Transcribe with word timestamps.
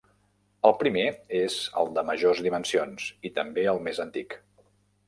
El 0.69 0.73
primer 0.83 1.03
és 1.41 1.59
el 1.83 1.93
de 1.99 2.07
majors 2.09 2.43
dimensions 2.49 3.09
i 3.31 3.35
també 3.41 3.69
el 3.77 3.85
més 3.91 4.07
antic. 4.09 4.41